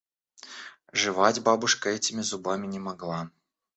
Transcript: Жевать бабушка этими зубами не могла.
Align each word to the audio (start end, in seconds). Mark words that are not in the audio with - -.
Жевать 0.93 1.43
бабушка 1.43 1.91
этими 1.91 2.21
зубами 2.23 2.65
не 2.65 2.79
могла. 2.79 3.29